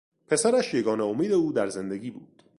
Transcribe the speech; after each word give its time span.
پسرش 0.27 0.73
یگانه 0.73 1.03
امید 1.03 1.31
او 1.31 1.53
در 1.53 1.67
زندگی 1.67 2.11
بود. 2.11 2.43